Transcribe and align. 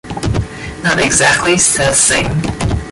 ‘Not 0.83 0.97
exactly,’ 0.97 1.59
said 1.59 1.93
Sam. 1.93 2.41